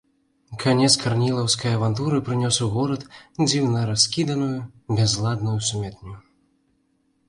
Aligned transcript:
Канец 0.61 0.87
карнілаўскай 1.03 1.75
авантуры 1.79 2.23
прынёс 2.31 2.57
ў 2.65 2.67
горад 2.79 3.01
дзіўна 3.53 3.87
раскіданую, 3.93 4.53
бязладную 5.01 5.59
сумятню. 5.71 6.21